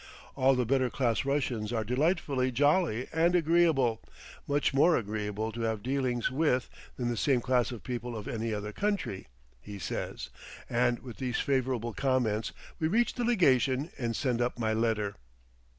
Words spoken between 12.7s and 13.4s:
we reach the